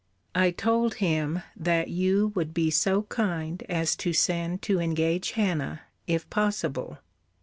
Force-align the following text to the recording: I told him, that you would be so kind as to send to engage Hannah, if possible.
I 0.33 0.49
told 0.49 0.95
him, 0.95 1.43
that 1.55 1.89
you 1.91 2.31
would 2.33 2.55
be 2.55 2.71
so 2.71 3.03
kind 3.03 3.61
as 3.69 3.95
to 3.97 4.13
send 4.13 4.63
to 4.63 4.79
engage 4.79 5.33
Hannah, 5.33 5.81
if 6.07 6.27
possible. 6.31 6.97